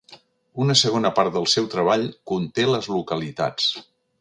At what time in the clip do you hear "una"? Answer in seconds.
0.63-0.75